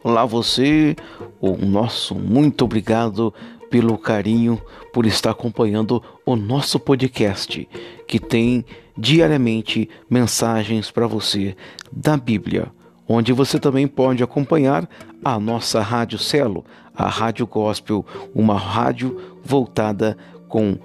[0.00, 0.94] Olá você,
[1.40, 3.34] o nosso muito obrigado
[3.68, 7.68] pelo carinho por estar acompanhando o nosso podcast,
[8.06, 8.64] que tem
[8.96, 11.56] diariamente mensagens para você
[11.90, 12.70] da Bíblia,
[13.08, 14.88] onde você também pode acompanhar
[15.24, 20.16] a nossa Rádio Celo, a Rádio Gospel, uma rádio voltada
[20.48, 20.78] com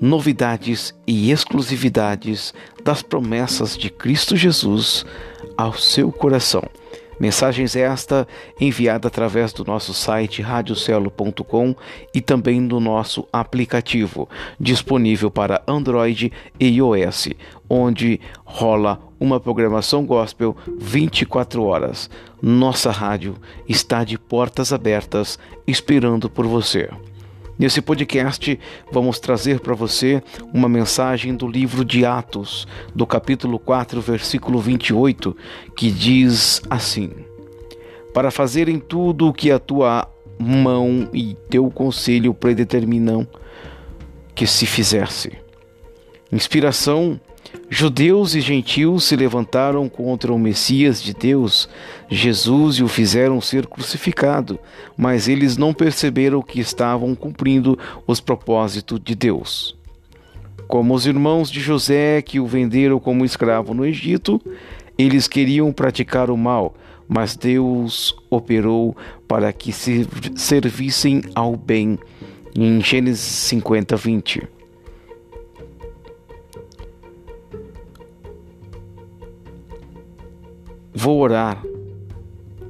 [0.00, 5.04] novidades e exclusividades das promessas de Cristo Jesus
[5.58, 6.62] ao seu coração.
[7.18, 8.28] Mensagens esta
[8.60, 11.74] enviada através do nosso site radiocelo.com
[12.12, 14.28] e também do nosso aplicativo,
[14.60, 17.28] disponível para Android e iOS,
[17.68, 22.10] onde rola uma programação gospel 24 horas.
[22.42, 26.90] Nossa rádio está de portas abertas esperando por você.
[27.58, 28.60] Nesse podcast,
[28.92, 35.34] vamos trazer para você uma mensagem do livro de Atos, do capítulo 4, versículo 28,
[35.74, 37.10] que diz assim:
[38.12, 40.06] Para fazerem tudo o que a tua
[40.38, 43.26] mão e teu conselho predeterminam
[44.34, 45.32] que se fizesse.
[46.30, 47.18] Inspiração
[47.68, 51.68] Judeus e gentios se levantaram contra o Messias de Deus,
[52.08, 54.58] Jesus, e o fizeram ser crucificado,
[54.96, 59.76] mas eles não perceberam que estavam cumprindo os propósitos de Deus.
[60.68, 64.40] Como os irmãos de José que o venderam como escravo no Egito,
[64.96, 66.72] eles queriam praticar o mal,
[67.08, 70.06] mas Deus operou para que se
[70.36, 71.98] servissem ao bem.
[72.54, 74.55] Em Gênesis 50, 20.
[80.98, 81.62] Vou orar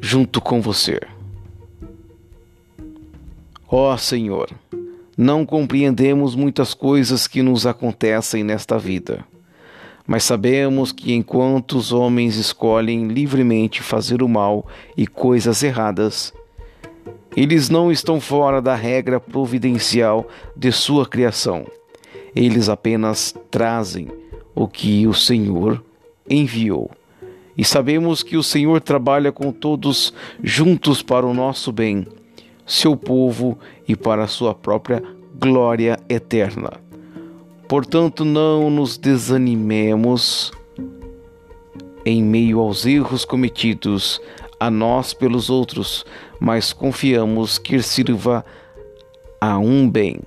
[0.00, 0.98] junto com você.
[3.70, 4.50] Ó oh, Senhor,
[5.14, 9.26] não compreendemos muitas coisas que nos acontecem nesta vida,
[10.06, 16.32] mas sabemos que enquanto os homens escolhem livremente fazer o mal e coisas erradas,
[17.36, 20.26] eles não estão fora da regra providencial
[20.56, 21.66] de sua criação.
[22.34, 24.08] Eles apenas trazem
[24.54, 25.84] o que o Senhor
[26.28, 26.90] enviou
[27.56, 32.06] e sabemos que o Senhor trabalha com todos juntos para o nosso bem,
[32.66, 35.02] seu povo e para a sua própria
[35.38, 36.72] glória eterna.
[37.68, 40.52] Portanto, não nos desanimemos
[42.04, 44.20] em meio aos erros cometidos
[44.60, 46.04] a nós pelos outros,
[46.38, 48.44] mas confiamos que sirva
[49.40, 50.20] a um bem.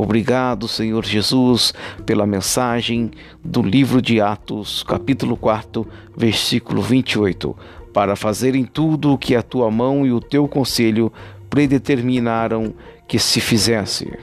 [0.00, 1.74] Obrigado, Senhor Jesus,
[2.06, 3.10] pela mensagem
[3.44, 5.84] do livro de Atos, capítulo 4,
[6.16, 7.56] versículo 28,
[7.92, 11.12] para fazerem tudo o que a tua mão e o teu conselho
[11.50, 12.72] predeterminaram
[13.08, 14.16] que se fizesse.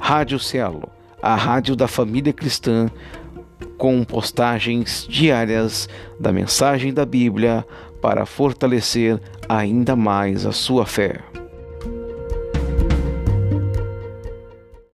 [0.00, 0.88] Rádio Cielo,
[1.22, 2.90] a rádio da família cristã,
[3.78, 5.88] com postagens diárias
[6.18, 7.64] da mensagem da Bíblia
[8.02, 11.20] para fortalecer ainda mais a sua fé.